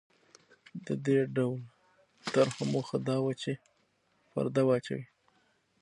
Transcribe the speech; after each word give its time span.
د 0.85 0.87
دې 1.05 1.19
ډول 1.35 1.59
طرحو 2.33 2.63
موخه 2.73 2.97
دا 3.09 3.17
وه 3.23 3.33
چې 3.41 3.51
پرده 4.31 4.61
واچوي. 4.67 5.05